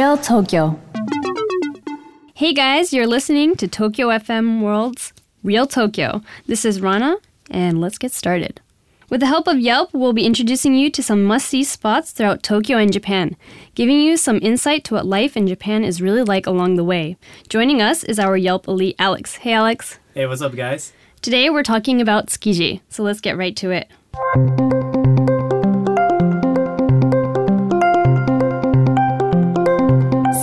[0.00, 0.80] Real Tokyo.
[2.32, 5.12] Hey guys, you're listening to Tokyo FM World's
[5.42, 6.22] Real Tokyo.
[6.46, 7.18] This is Rana,
[7.50, 8.62] and let's get started.
[9.10, 12.42] With the help of Yelp, we'll be introducing you to some must see spots throughout
[12.42, 13.36] Tokyo and Japan,
[13.74, 17.18] giving you some insight to what life in Japan is really like along the way.
[17.50, 19.36] Joining us is our Yelp elite Alex.
[19.36, 19.98] Hey Alex.
[20.14, 20.94] Hey, what's up, guys?
[21.20, 24.79] Today we're talking about Tsukiji, so let's get right to it.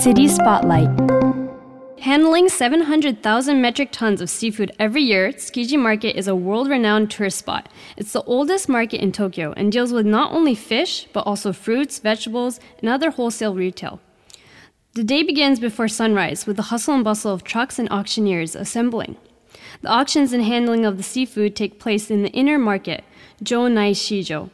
[0.08, 0.88] City Spotlight.
[2.00, 7.36] Handling 700,000 metric tons of seafood every year, Tsukiji Market is a world renowned tourist
[7.36, 7.68] spot.
[7.94, 11.98] It's the oldest market in Tokyo and deals with not only fish, but also fruits,
[11.98, 14.00] vegetables, and other wholesale retail.
[14.94, 19.18] The day begins before sunrise with the hustle and bustle of trucks and auctioneers assembling.
[19.82, 23.04] The auctions and handling of the seafood take place in the inner market,
[23.44, 24.48] Jonai Shijo,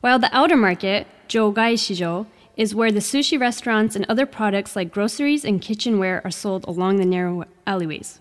[0.00, 2.26] while the outer market, Jogai Shijo,
[2.62, 6.96] is where the sushi restaurants and other products like groceries and kitchenware are sold along
[6.96, 8.20] the narrow alleyways.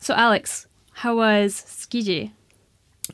[0.00, 0.66] So, Alex,
[1.02, 2.32] how was Tsukiji?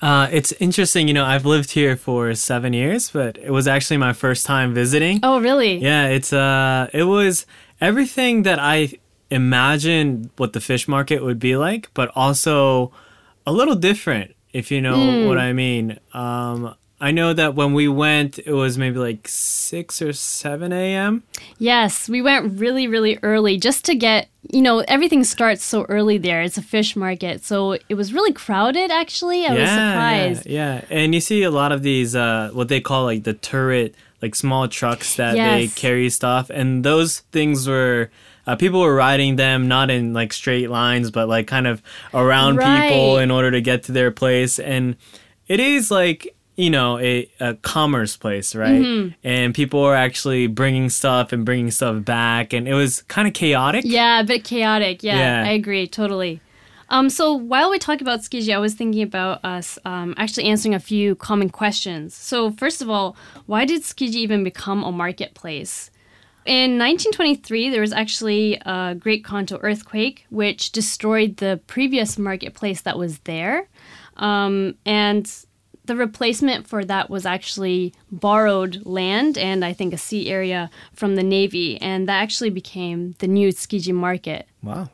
[0.01, 3.99] Uh, it's interesting, you know, I've lived here for seven years, but it was actually
[3.99, 5.21] my first time visiting.
[5.23, 5.77] Oh, really?
[5.77, 7.45] Yeah, it's uh, it was
[7.79, 8.95] everything that I
[9.31, 12.93] imagined what the fish market would be like, but also
[13.47, 15.99] a little different, if you know what I mean.
[16.15, 21.23] Um, I know that when we went, it was maybe like six or seven a.m.
[21.59, 26.19] Yes, we went really, really early just to get, you know, everything starts so early
[26.19, 26.43] there.
[26.43, 27.45] It's a fish market.
[27.45, 29.47] So it was really crowded, actually.
[29.47, 30.47] I was surprised.
[30.47, 33.35] Yeah, yeah, and you see a lot of these uh, what they call like the
[33.35, 38.11] turret, like small trucks that they carry stuff, and those things were.
[38.45, 41.83] Uh, people were riding them not in like straight lines, but like kind of
[42.15, 44.59] around people in order to get to their place.
[44.59, 44.97] And
[45.49, 48.83] it is like you know a, a commerce place, right?
[48.83, 49.15] Mm-hmm.
[49.23, 53.33] And people were actually bringing stuff and bringing stuff back, and it was kind of
[53.33, 53.85] chaotic.
[53.87, 55.03] Yeah, a bit chaotic.
[55.03, 55.49] Yeah, Yeah.
[55.49, 56.41] I agree totally.
[56.91, 60.75] Um, so while we talk about Tsukiji, I was thinking about us um, actually answering
[60.75, 62.15] a few common questions.
[62.15, 63.15] So first of all,
[63.47, 65.91] why did Tsukiji even become a marketplace?
[66.47, 72.99] In 1923, there was actually a Great Kanto earthquake, which destroyed the previous marketplace that
[72.99, 73.69] was there.
[74.17, 75.31] Um, and
[75.89, 81.17] the replacement for that was actually borrowed land and I think a sea area from
[81.17, 81.81] the Navy.
[81.81, 84.47] And that actually became the new Tsukiji market.
[84.63, 84.81] Wow.
[84.81, 84.89] All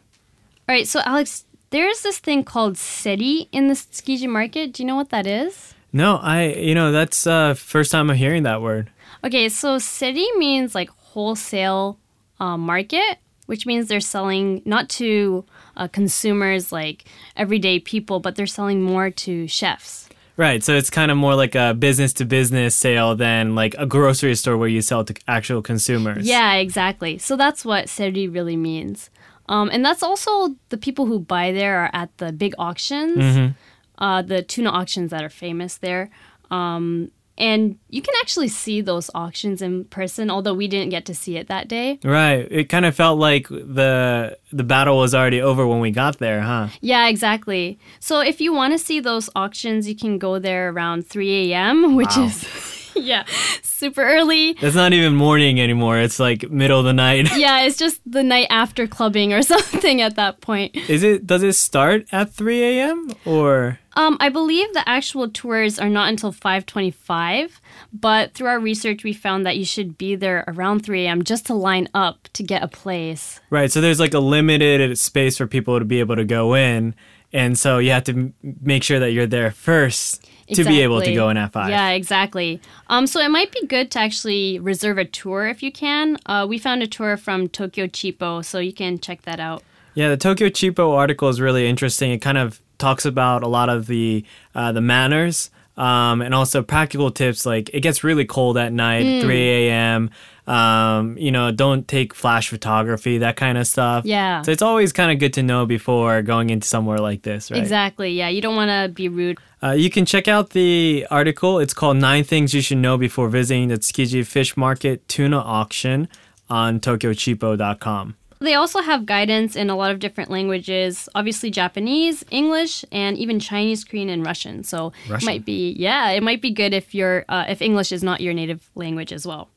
[0.69, 4.73] right, so Alex, there's this thing called seri in the Tsukiji market.
[4.73, 5.75] Do you know what that is?
[5.93, 8.91] No, I you know that's uh first time I'm hearing that word.
[9.23, 11.99] Okay, so seri means like wholesale
[12.41, 15.45] uh, market, which means they're selling not to
[15.77, 17.05] uh, consumers like
[17.37, 20.09] everyday people, but they're selling more to chefs.
[20.37, 23.87] Right, so it's kind of more like a business to business sale than like a
[23.87, 26.27] grocery store where you sell to actual consumers.
[26.27, 27.19] Yeah, exactly.
[27.19, 29.11] So that's what seri really means.
[29.49, 33.55] Um, and that's also the people who buy there are at the big auctions,
[33.99, 36.11] uh, the tuna auctions that are famous there.
[36.51, 41.15] Um, and you can actually see those auctions in person, although we didn't get to
[41.15, 41.99] see it that day.
[42.05, 42.47] Right.
[42.51, 46.43] It kind of felt like the the battle was already over when we got there,
[46.43, 46.69] huh?
[46.81, 47.79] Yeah, exactly.
[47.99, 51.97] So if you want to see those auctions, you can go there around 3 a.m.,
[51.97, 52.45] which is,
[53.11, 53.25] yeah,
[53.63, 54.51] super early.
[54.61, 55.99] It's not even morning anymore.
[55.99, 57.29] It's like middle of the night.
[57.37, 60.77] Yeah, it's just the night after clubbing or something at that point.
[60.89, 63.11] Is it does it start at 3 a.m.
[63.25, 67.51] or Um, I believe the actual tours are not until 5:25,
[67.93, 71.23] but through our research we found that you should be there around 3 a.m.
[71.25, 73.41] just to line up to get a place.
[73.51, 76.95] Right, so there's like a limited space for people to be able to go in,
[77.33, 81.01] and so you have to m- make sure that you're there first to be able
[81.03, 81.71] to go in at 5.
[81.71, 82.61] Yeah, exactly.
[82.89, 86.19] Um, so it might be good to actually reserve a tour if you can.
[86.27, 89.63] Uh, we found a tour from Tokyo Cheapo, so you can check that out.
[89.95, 92.11] Yeah, the Tokyo Cheapo article is really interesting.
[92.11, 94.25] It kind of talks about a lot of the
[94.55, 97.45] uh, the manners um, and also practical tips.
[97.47, 99.21] Like it gets really cold at night, Mm.
[99.23, 100.11] 3 a.m.
[100.47, 104.05] Um, you know, don't take flash photography, that kind of stuff.
[104.05, 104.43] Yeah.
[104.43, 107.59] So it's always kind of good to know before going into somewhere like this, right?
[107.61, 108.13] Exactly.
[108.13, 109.39] Yeah, you don't want to be rude.
[109.63, 111.59] Uh, you can check out the article.
[111.61, 116.09] It's called Nine Things You Should Know Before Visiting the Tsukiji Fish Market Tuna Auction
[116.51, 118.17] on tokyocheapo.com.
[118.45, 123.41] They also have guidance in a lot of different languages, obviously Japanese, English, and even
[123.41, 124.63] Chinese, Korean, and Russian.
[124.65, 128.03] So it might be yeah, it might be good if you're uh, if English is
[128.03, 129.49] not your native language as well.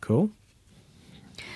[0.00, 0.30] Cool.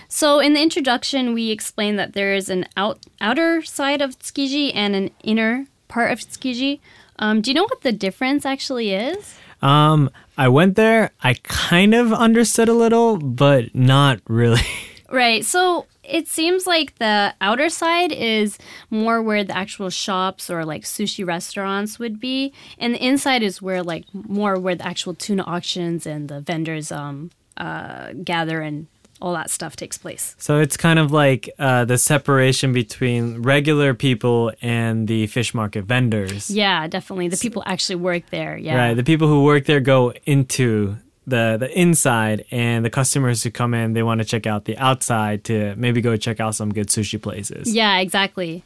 [0.08, 4.72] So in the introduction, we explained that there is an out outer side of Tsukiji
[4.75, 6.81] and an inner part of Tsukiji.
[7.19, 9.37] Um, do you know what the difference actually is?
[9.62, 11.10] Um, I went there.
[11.22, 14.62] I kind of understood a little, but not really.
[15.10, 15.44] Right.
[15.44, 18.58] So it seems like the outer side is
[18.90, 23.60] more where the actual shops or like sushi restaurants would be, and the inside is
[23.60, 28.86] where like more where the actual tuna auctions and the vendors um uh gather and
[29.22, 30.34] all that stuff takes place.
[30.38, 35.84] So it's kind of like uh, the separation between regular people and the fish market
[35.84, 36.50] vendors.
[36.50, 37.28] Yeah, definitely.
[37.28, 38.58] The people actually work there.
[38.58, 38.76] Yeah.
[38.76, 38.94] Right.
[38.94, 43.74] The people who work there go into the the inside, and the customers who come
[43.74, 46.88] in, they want to check out the outside to maybe go check out some good
[46.88, 47.72] sushi places.
[47.72, 48.64] Yeah, exactly.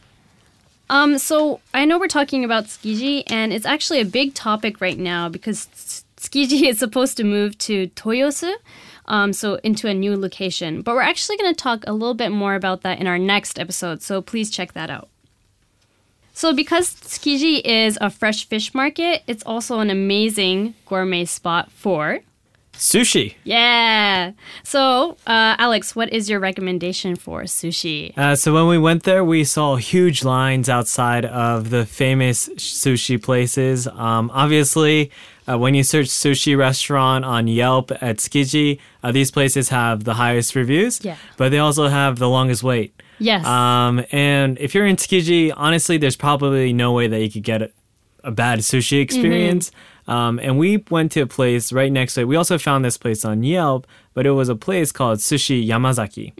[0.90, 4.98] Um, so I know we're talking about Tsukiji, and it's actually a big topic right
[4.98, 8.52] now because Ts- Tsukiji is supposed to move to Toyosu,
[9.06, 10.82] um, so into a new location.
[10.82, 13.58] But we're actually going to talk a little bit more about that in our next
[13.58, 15.08] episode, so please check that out.
[16.32, 22.20] So, because Tsukiji is a fresh fish market, it's also an amazing gourmet spot for
[22.78, 23.34] Sushi.
[23.44, 24.32] yeah.
[24.62, 28.16] So, uh, Alex, what is your recommendation for sushi?
[28.16, 33.20] Uh, so when we went there, we saw huge lines outside of the famous sushi
[33.20, 33.86] places.
[33.88, 35.10] Um, obviously,
[35.48, 40.14] uh, when you search sushi restaurant on Yelp at Tsukiji, uh, these places have the
[40.14, 41.04] highest reviews.
[41.04, 41.16] Yeah.
[41.36, 42.94] But they also have the longest wait.
[43.18, 43.44] Yes.
[43.44, 47.62] Um, and if you're in Tsukiji, honestly, there's probably no way that you could get
[47.62, 47.70] a,
[48.22, 49.72] a bad sushi experience.
[50.08, 52.28] Um, and we went to a place right next to it.
[52.28, 56.32] We also found this place on Yelp, but it was a place called Sushi Yamazaki.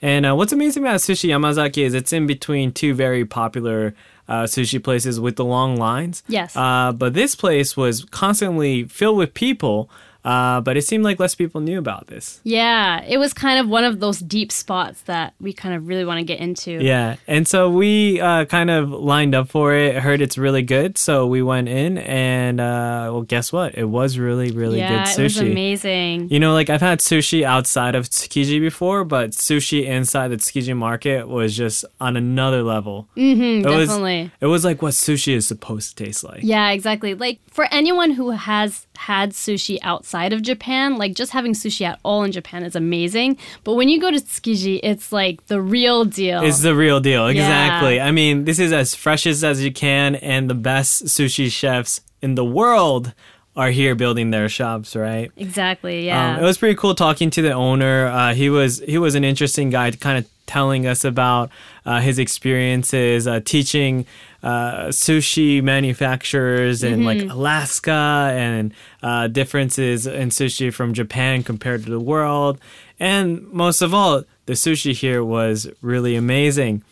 [0.00, 3.94] And uh, what's amazing about Sushi Yamazaki is it's in between two very popular
[4.28, 6.22] uh, sushi places with the long lines.
[6.28, 6.56] Yes.
[6.56, 9.90] Uh, but this place was constantly filled with people,
[10.28, 12.40] uh, but it seemed like less people knew about this.
[12.44, 16.04] Yeah, it was kind of one of those deep spots that we kind of really
[16.04, 16.72] want to get into.
[16.72, 19.96] Yeah, and so we uh, kind of lined up for it.
[19.96, 23.76] Heard it's really good, so we went in, and uh, well, guess what?
[23.78, 25.50] It was really, really yeah, good it was sushi.
[25.50, 26.28] amazing.
[26.30, 30.76] You know, like I've had sushi outside of Tsukiji before, but sushi inside the Tsukiji
[30.76, 33.08] market was just on another level.
[33.16, 34.30] Mm, It was- definitely.
[34.40, 36.40] It was like what sushi is supposed to taste like.
[36.42, 37.14] Yeah, exactly.
[37.14, 41.98] Like for anyone who has had sushi outside of Japan, like just having sushi at
[42.04, 43.38] all in Japan is amazing.
[43.64, 46.42] But when you go to Tsukiji, it's like the real deal.
[46.42, 47.26] It's the real deal.
[47.26, 47.96] Exactly.
[47.96, 48.06] Yeah.
[48.06, 52.00] I mean, this is as fresh as, as you can, and the best sushi chefs
[52.20, 53.14] in the world
[53.56, 55.32] are here building their shops, right?
[55.36, 56.06] exactly.
[56.06, 56.36] Yeah.
[56.36, 58.06] Um, it was pretty cool talking to the owner.
[58.06, 61.50] Uh, he was he was an interesting guy, kind of telling us about
[61.84, 64.06] uh, his experiences uh, teaching
[64.42, 71.90] uh, sushi manufacturers in like Alaska and uh, differences in sushi from Japan compared to
[71.90, 72.58] the world,
[73.00, 76.82] and most of all, the sushi here was really amazing.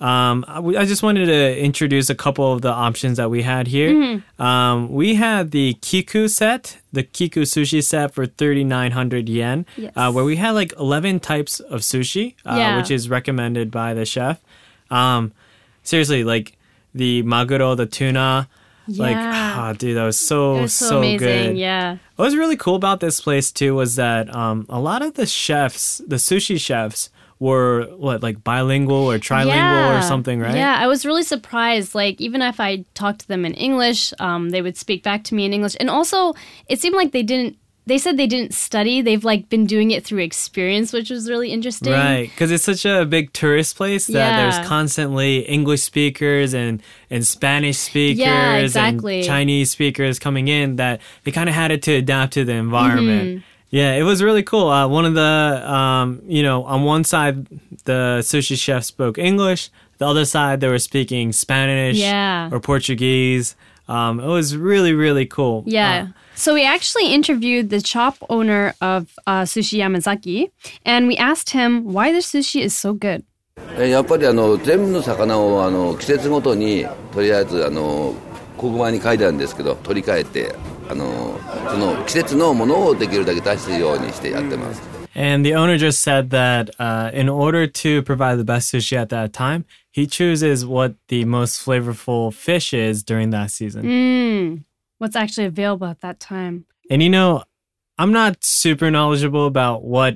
[0.00, 3.66] Um, I I just wanted to introduce a couple of the options that we had
[3.66, 4.22] here.
[4.38, 9.92] Um, we had the Kiku set, the Kiku sushi set for 3,900 yen, Yes.
[9.96, 12.76] uh, where we had like 11 types of sushi, uh, Yeah.
[12.78, 14.40] which is recommended by the chef.
[14.90, 15.32] Um,
[15.82, 16.56] seriously, like
[16.94, 18.48] the maguro, the tuna,
[18.88, 19.54] like, Yeah.
[19.56, 21.18] ah, dude, that was so, it was so, so amazing.
[21.18, 21.56] good.
[21.58, 21.96] Yeah.
[22.16, 25.26] What was really cool about this place too was that um, a lot of the
[25.26, 30.54] chefs, the sushi chefs, were what like bilingual or trilingual or something, right?
[30.56, 31.94] Yeah, I was really surprised.
[31.94, 35.34] Like, even if I talked to them in English, um, they would speak back to
[35.34, 35.74] me in English.
[35.80, 36.34] And also,
[36.68, 37.56] it seemed like they didn't.
[37.90, 39.02] They said they didn't study.
[39.02, 41.92] They've like been doing it through experience, which was really interesting.
[41.92, 44.36] Right, because it's such a big tourist place that Yeah.
[44.42, 46.80] there's constantly English speakers and,
[47.10, 49.16] and Spanish speakers yeah, exactly.
[49.18, 52.52] and Chinese speakers coming in that they kind of had it to adapt to the
[52.52, 53.28] environment.
[53.28, 53.44] Mm-hmm.
[53.70, 54.68] Yeah, it was really cool.
[54.68, 57.44] Uh, one of the, um, you know, on one side,
[57.86, 59.68] the sushi chef spoke English.
[59.98, 62.50] The other side, they were speaking Spanish Yeah.
[62.52, 63.56] or Portuguese.
[63.90, 65.64] Um, it was really, really cool.
[65.66, 66.06] Yeah.
[66.10, 70.52] Uh, so we actually interviewed the shop owner of uh, Sushi Yamazaki,
[70.86, 73.24] and we asked him why the sushi is so good.
[73.76, 78.14] えーやっぱりあの全部の魚をあの季節ごとにとりあえずあの
[78.58, 80.54] 黒板に書いてあるんですけど取り替えて
[80.88, 84.99] あのその季節のものをできるだけ出すようにしてやってます。
[85.20, 89.32] And the owner just said that uh, in order to provide the best sushi at that
[89.34, 93.82] time, he chooses what the most flavorful fish is during that season.
[93.84, 94.64] Mm,
[94.98, 96.64] what's actually available at that time?
[96.90, 97.44] And you know,
[97.98, 100.14] I'm not super knowledgeable about what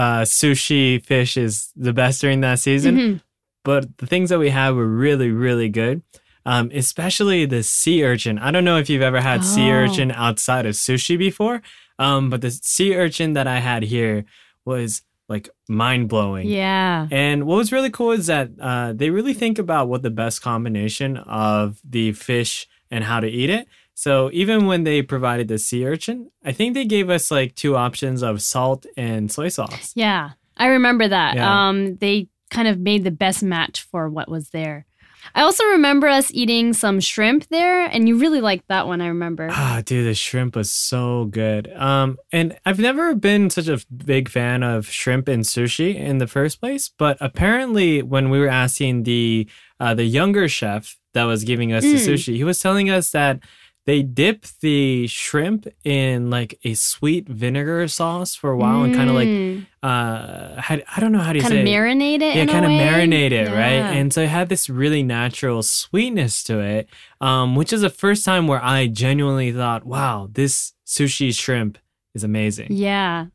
[0.00, 3.20] uh, sushi fish is the best during that season, Mhm.
[3.64, 6.02] but the things that we had were really, really good.
[6.44, 8.36] Um, especially the sea urchin.
[8.40, 9.84] I don't know if you've ever had sea Oh.
[9.84, 11.62] urchin outside of sushi before,
[11.98, 14.24] um, but the sea urchin that I had here
[14.64, 16.48] was like mind blowing.
[16.48, 17.08] Yeah.
[17.10, 20.42] And what was really cool is that uh, they really think about what the best
[20.42, 23.66] combination of the fish and how to eat it.
[23.94, 27.76] So even when they provided the sea urchin, I think they gave us like two
[27.76, 29.92] options of salt and soy sauce.
[29.94, 30.32] Yeah.
[30.56, 31.36] I remember that.
[31.36, 31.68] Yeah.
[31.68, 34.86] Um, they kind of made the best match for what was there.
[35.34, 39.06] I also remember us eating some shrimp there, and you really liked that one, I
[39.06, 39.48] remember.
[39.50, 41.72] Ah, dude, the shrimp was so good.
[41.74, 46.26] Um, and I've never been such a big fan of shrimp and sushi in the
[46.26, 49.48] first place, but apparently when we were asking the
[49.80, 52.08] uh, the younger chef that was giving us the Mm.
[52.08, 53.40] sushi, he was telling us that
[53.84, 59.08] they dip the shrimp in like a sweet vinegar sauce for a while and kind
[59.10, 59.66] of like Mm.
[59.82, 62.36] uh, how, I don't know how to kind say of marinate it.
[62.36, 63.52] Yeah, kind of marinate it, Yeah.
[63.58, 63.96] right?
[63.96, 66.88] And so it had this really natural sweetness to it,
[67.20, 71.76] um, which is the first time where I genuinely thought, wow, this sushi shrimp
[72.14, 72.68] is amazing.
[72.70, 73.26] yeah.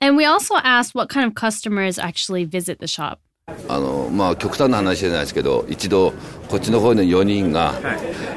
[0.00, 3.20] And we also asked what kind of customers actually visit the shop.
[3.68, 6.12] あのまあ極端な話じゃないですけど一度
[6.48, 7.74] こっちの方の4人が、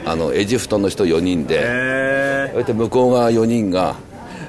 [0.05, 3.95] あのエジプトの人4人で、そして向こう側4人が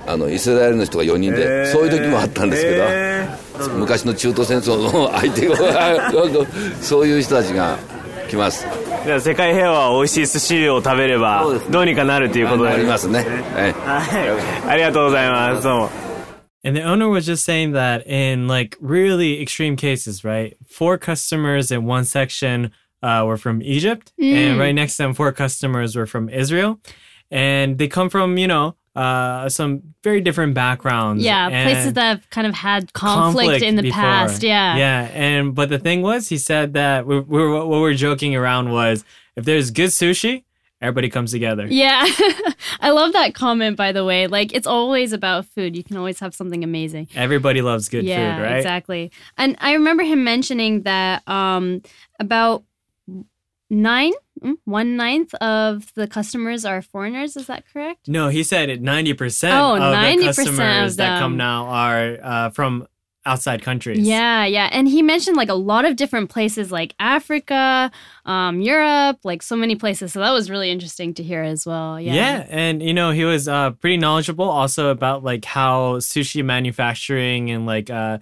[0.06, 5.56] あのイスラエルの人が4人で、そういう時もあったんですけど、昔の中東戦争の相手が
[6.82, 7.78] そういう人たちが
[8.28, 8.66] 来ます。
[9.06, 12.70] じゃあ世界平和は美味しい寿司を食べればどうにかなるということで。
[12.70, 13.64] ありますね、はい。
[13.64, 13.74] はい。
[14.68, 15.62] ありがとうございます。
[15.62, 16.03] どうも。
[16.64, 20.56] And the owner was just saying that in like really extreme cases, right?
[20.66, 25.30] Four customers in one section uh, were from Egypt, and right next to them, four
[25.30, 26.80] customers were from Israel,
[27.30, 31.22] and they come from you know uh, some very different backgrounds.
[31.22, 34.00] Yeah, places that have kind of had conflict, in the before.
[34.00, 34.42] past.
[34.42, 34.76] Yeah.
[34.76, 35.10] yeah.
[35.12, 38.36] And but the thing was, he said that we, we were, what we were joking
[38.36, 39.04] around was
[39.36, 40.44] if there's good sushi,
[40.80, 41.66] everybody comes together.
[41.68, 42.04] Yeah.
[42.80, 44.26] I love that comment, by the way.
[44.26, 45.76] Like, it's always about food.
[45.76, 47.08] You can always have something amazing.
[47.14, 48.56] Everybody loves good yeah, food, right?
[48.56, 49.10] exactly.
[49.38, 51.82] And I remember him mentioning that um,
[52.20, 52.64] about
[53.70, 54.12] nine,
[54.42, 57.36] mm, one ninth of the customers are foreigners.
[57.36, 58.08] Is that correct?
[58.08, 58.82] No, he said it.
[58.82, 62.86] Ninety percent Oh, of 90% the of customers that come now are uh, from
[63.26, 64.00] outside countries.
[64.00, 64.68] Yeah, yeah.
[64.72, 67.90] And he mentioned like a lot of different places like Africa,
[68.24, 70.12] um, Europe, like so many places.
[70.12, 72.00] So that was really interesting to hear as well.
[72.00, 72.14] Yeah.
[72.14, 77.50] Yeah, and you know he was uh, pretty knowledgeable also about like how sushi manufacturing
[77.50, 78.18] and like uh,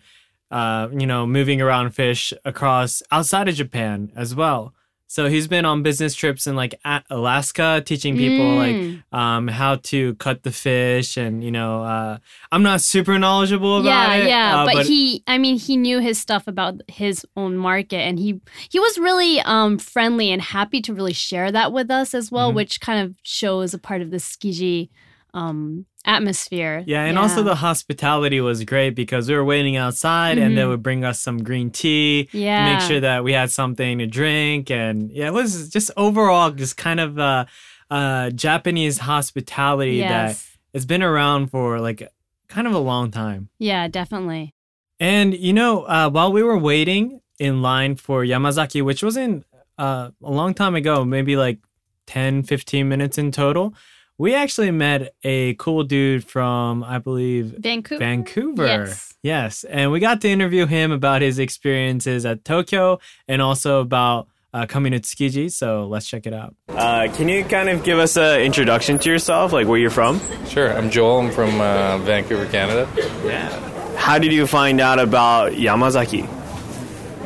[0.50, 4.74] uh, you know moving around fish across outside of Japan as well.
[5.12, 6.74] So he's been on business trips in like
[7.10, 8.56] Alaska, teaching people Mm.
[8.64, 12.16] like um, how to cut the fish, and you know uh,
[12.50, 14.28] I'm not super knowledgeable about yeah, it.
[14.28, 18.18] yeah, uh, but, he, I mean, he knew his stuff about his own market, and
[18.18, 18.40] he
[18.70, 22.50] he was really um friendly and happy to really share that with us as well,
[22.50, 22.54] Mhm.
[22.54, 24.88] which kind of shows a part of the Tsukiji
[25.34, 26.82] um atmosphere.
[26.86, 30.68] Yeah, and also the hospitality was great because we were waiting outside and they Mhm.
[30.70, 34.70] would bring us some green tea yeah, make sure that we had something to drink.
[34.70, 37.44] And yeah, it was just overall just kind of uh,
[37.90, 42.02] uh, Japanese hospitality that yes, has been around for like
[42.48, 43.48] kind of a long time.
[43.58, 44.52] yeah, definitely.
[45.00, 49.44] And you know, uh, while we were waiting in line for Yamazaki, which wasn't
[49.78, 51.58] uh, a long time ago, maybe like
[52.06, 53.74] 10, 15 minutes in total,
[54.22, 57.98] we actually met a cool dude from, I believe, Vancouver.
[57.98, 58.66] Vancouver.
[58.66, 59.14] Yes.
[59.20, 59.64] Yes.
[59.64, 64.66] And we got to interview him about his experiences at Tokyo and also about uh,
[64.66, 65.50] coming to Tsukiji.
[65.50, 66.54] So let's check it out.
[66.68, 70.20] Uh, can you kind of give us an introduction to yourself, like where you're from?
[70.46, 71.18] Sure, I'm Joel.
[71.18, 72.88] I'm from uh, Vancouver, Canada.
[73.24, 73.96] Yeah.
[73.96, 76.28] How did you find out about Yamazaki?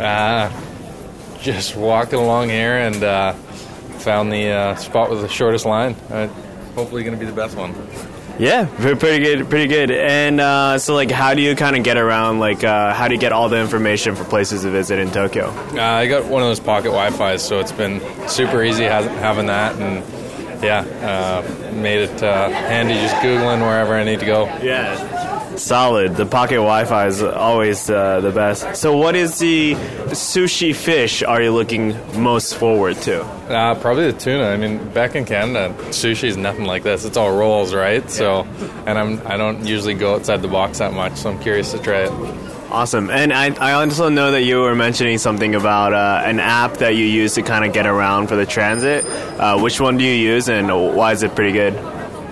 [0.00, 0.50] Uh,
[1.40, 3.34] just walking along here and uh,
[3.98, 5.94] found the uh, spot with the shortest line.
[6.08, 6.28] Uh,
[6.76, 7.74] hopefully, going to be the best one.
[8.38, 9.90] Yeah, pretty good, pretty good.
[9.90, 12.38] And uh, so, like, how do you kind of get around?
[12.38, 15.46] Like, uh, how do you get all the information for places to visit in Tokyo?
[15.48, 19.46] Uh, I got one of those pocket Wi-Fi's, so it's been super easy has- having
[19.46, 20.04] that, and
[20.62, 24.44] yeah, uh, made it uh, handy just googling wherever I need to go.
[24.62, 25.15] Yeah,
[25.56, 26.16] solid.
[26.16, 28.76] The pocket Wi-Fi is always uh, the best.
[28.76, 29.74] So, what is the
[30.10, 33.22] sushi fish are you looking most forward to?
[33.24, 34.44] Uh, probably the tuna.
[34.44, 37.04] I mean, back in Canada, sushi is nothing like this.
[37.04, 38.08] It's all rolls, right?
[38.10, 38.42] So,
[38.86, 41.78] and I'm I don't usually go outside the box that much, so I'm curious to
[41.78, 42.10] try it.
[42.70, 43.10] Awesome.
[43.10, 46.96] And I, I also know that you were mentioning something about uh, an app that
[46.96, 49.04] you use to kind of get around for the transit.
[49.06, 51.74] Uh, which one do you use, and why is it pretty good?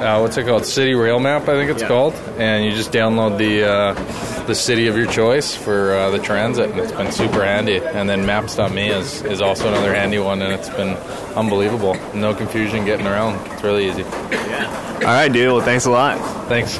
[0.04, 0.64] Uh, what's it called?
[0.66, 1.88] City Rail Map, I think it's Yeah.
[1.88, 2.14] called.
[2.38, 6.70] And you just download the uh, the city of your choice for uh, the transit,
[6.70, 7.78] and it's been super handy.
[7.78, 10.96] And then Maps.me is, is also another handy one, and it's been
[11.36, 11.96] unbelievable.
[12.14, 13.34] No confusion getting around.
[13.52, 14.02] It's really easy.
[14.02, 14.98] Yeah.
[14.98, 15.50] All right, dude.
[15.52, 16.18] Well, thanks a lot.
[16.48, 16.78] Thanks.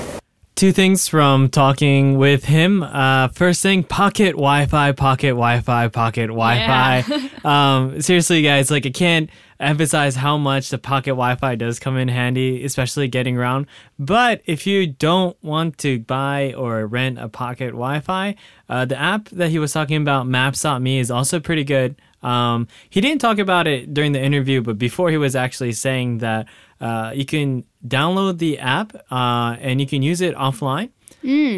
[0.57, 2.83] two things from talking with him.
[2.83, 7.05] Uh, first thing, pocket Wi-Fi, pocket Wi-Fi, pocket Wi-Fi.
[7.45, 9.31] um, seriously, guys, like I can't
[9.65, 13.67] emphasize how much the pocket Wi-Fi does come in handy, especially getting around.
[13.99, 18.35] But if you don't want to buy or rent a pocket Wi-Fi,
[18.69, 22.01] uh, the app that he was talking about, Maps.me, is also pretty good.
[22.23, 26.19] Um, he didn't talk about it during the interview, but before he was actually saying
[26.19, 26.47] that
[26.81, 30.91] uh, you can download the app uh, and you can use it offline,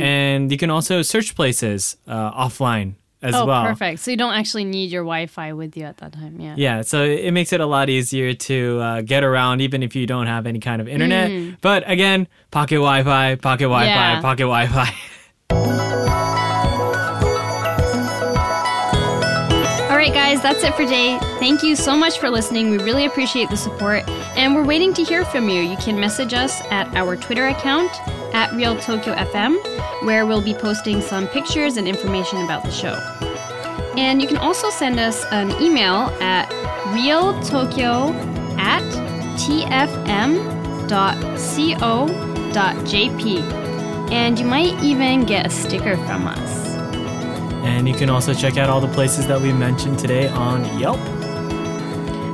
[0.02, 3.64] and you can also search places uh, offline as oh, well.
[3.64, 4.00] perfect.
[4.00, 6.40] So you don't actually need your Wi-Fi with you at that time.
[6.40, 6.54] Yeah.
[6.56, 10.06] Yeah, so it makes it a lot easier to uh, get around even if you
[10.06, 11.60] don't have any kind of internet.
[11.60, 14.20] But again, pocket Wi-Fi, pocket Wi-Fi, Yeah.
[14.20, 14.94] pocket Wi-Fi.
[19.88, 21.18] All right, guys, that's it for today.
[21.38, 22.70] Thank you so much for listening.
[22.70, 24.06] We really appreciate the support,
[24.36, 25.62] and we're waiting to hear from you.
[25.62, 27.90] You can message us at our Twitter account
[28.36, 29.56] at Real Tokyo FM,
[30.04, 32.94] where we'll be posting some pictures and information about the show.
[33.96, 36.50] And you can also send us an email at
[36.92, 38.12] realtokyo
[38.58, 38.82] at
[39.40, 40.82] tfm.co.jp.
[44.12, 46.66] And you might even get a sticker from us.
[47.66, 51.00] and you can also check out all the places that we mentioned today on Yelp.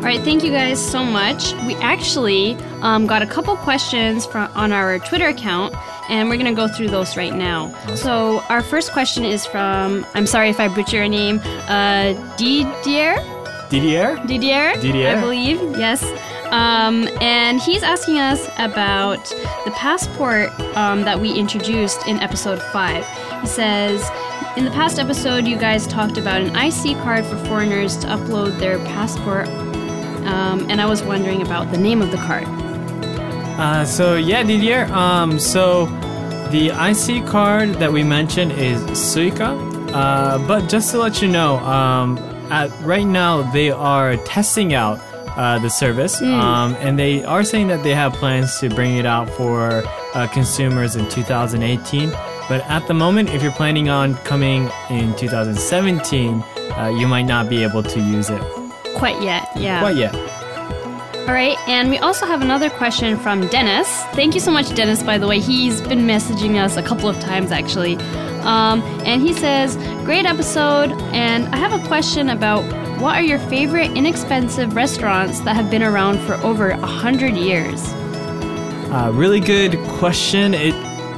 [0.03, 1.55] All right, thank you guys so much.
[1.65, 5.75] We actually um, got a couple questions from on our Twitter account,
[6.09, 7.73] and we're gonna go through those right now.
[7.95, 13.17] So our first question is from I'm sorry if I butcher your name, uh, Didier.
[13.71, 14.17] Didier?
[14.27, 15.17] Didier, Didier.
[15.17, 16.03] I believe, yes.
[16.53, 19.25] Um, and he's asking us about
[19.65, 23.41] the passport um, that we introduced in episode 5.
[23.41, 24.07] He says,
[24.59, 28.59] In the past episode, you guys talked about an IC card for foreigners to upload
[28.59, 29.49] their passport,
[30.27, 32.47] um, and I was wondering about the name of the card.
[33.63, 34.87] Uh, so yeah, Didier.
[34.87, 35.87] Um, so
[36.51, 39.57] the IC card that we mentioned is Suica.
[39.93, 42.19] Uh, but just to let you know, um,
[42.51, 44.99] at right now they are testing out
[45.37, 49.07] uh, the service, um, and they are saying that they have plans to bring it
[49.07, 52.11] out for uh, consumers in 2018.
[52.49, 57.49] But at the moment, if you're planning on coming in 2017, uh, you might not
[57.49, 58.43] be able to use it
[58.97, 59.81] Quite yet, yeah.
[59.81, 60.42] quite yet.
[61.23, 63.89] All right, and we also have another question from Dennis.
[64.15, 65.39] Thank you so much, Dennis, by the way.
[65.39, 67.95] He's been messaging us a couple of times, actually.
[68.43, 72.65] Um, and he says, Great episode, and I have a question about
[73.01, 77.81] what are your favorite inexpensive restaurants that have been around for over a hundred years?
[78.91, 80.55] Uh, really good question.
[80.55, 80.75] It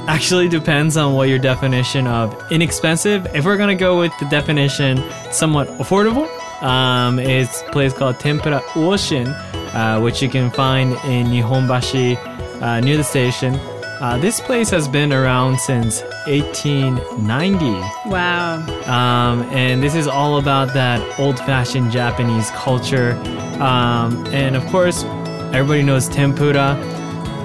[0.07, 3.27] actually depends on what your definition of inexpensive.
[3.33, 6.29] If we're gonna go with the definition somewhat affordable,
[6.61, 9.33] um, it's a place called Tempura Uoshin,
[9.75, 12.17] uh, which you can find in Nihonbashi
[12.61, 13.55] uh, near the station.
[14.01, 17.65] Uh, this place has been around since 1890.
[18.09, 18.57] Wow.
[18.87, 23.13] Um, and this is all about that old fashioned Japanese culture.
[23.61, 25.03] Um, and of course,
[25.53, 26.75] everybody knows tempura.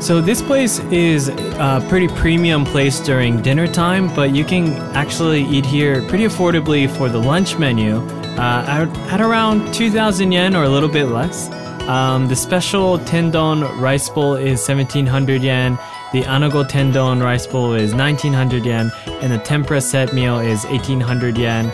[0.01, 5.45] So this place is a pretty premium place during dinner time, but you can actually
[5.45, 7.99] eat here pretty affordably for the lunch menu
[8.39, 11.49] uh, at, at around 2,000 yen or a little bit less.
[11.91, 15.77] Um, the special tendon rice bowl is 1,700 yen.
[16.13, 21.37] The anago tendon rice bowl is 1,900 yen, and the tempura set meal is 1,800
[21.37, 21.67] yen.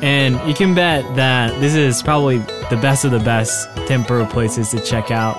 [0.00, 2.38] And you can bet that this is probably
[2.70, 5.36] the best of the best tempura places to check out,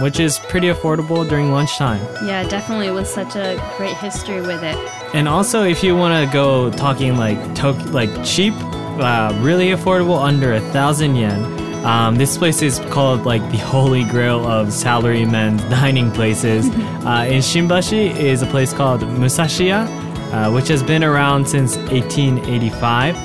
[0.00, 2.00] which is pretty affordable during lunchtime.
[2.26, 4.78] Yeah, definitely with such a great history with it.
[5.12, 10.18] And also, if you want to go talking like tok- like cheap, uh, really affordable,
[10.18, 15.62] under a thousand yen, um, this place is called like the holy grail of salarymen's
[15.70, 16.66] dining places.
[16.70, 19.86] uh, in Shimbashi is a place called Musashiya,
[20.32, 23.16] uh, which has been around since 1885.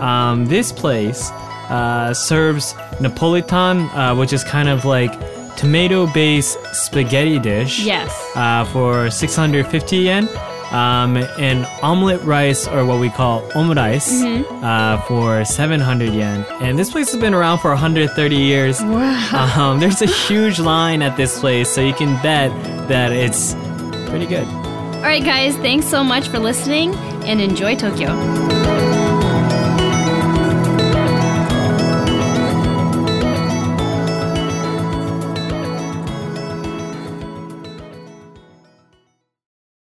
[0.00, 1.30] Um, this place
[1.70, 5.12] uh, serves Napolitan, uh, which is kind of like
[5.56, 8.10] tomato-based spaghetti dish Yes.
[8.34, 10.28] uh, for 650 yen.
[10.74, 14.10] Um, and omelet rice, or what we call omurice,
[14.62, 16.44] uh, for 700 yen.
[16.60, 18.82] And this place has been around for 130 years.
[18.82, 19.52] Wow.
[19.56, 22.50] Um, there's a huge line at this place, so you can bet
[22.88, 23.54] that it's
[24.08, 24.48] pretty good.
[24.48, 28.53] All right, guys, thanks so much for listening and enjoy Tokyo.